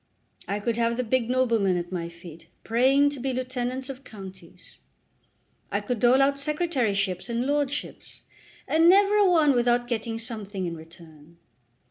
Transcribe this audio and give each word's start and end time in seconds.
I 0.47 0.59
could 0.59 0.77
have 0.77 0.97
the 0.97 1.03
big 1.03 1.29
noblemen 1.29 1.77
at 1.77 1.91
my 1.91 2.09
feet, 2.09 2.47
praying 2.63 3.11
to 3.11 3.19
be 3.19 3.33
Lieutenants 3.33 3.87
of 3.87 4.03
Counties. 4.03 4.77
I 5.71 5.79
could 5.79 5.99
dole 5.99 6.23
out 6.23 6.39
secretaryships 6.39 7.29
and 7.29 7.45
lordships, 7.45 8.23
and 8.67 8.89
never 8.89 9.15
a 9.17 9.29
one 9.29 9.53
without 9.53 9.87
getting 9.87 10.17
something 10.17 10.65
in 10.65 10.75
return. 10.75 11.37